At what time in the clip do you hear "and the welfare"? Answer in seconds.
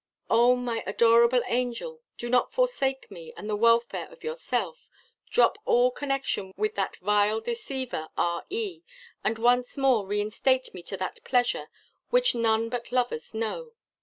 3.37-4.07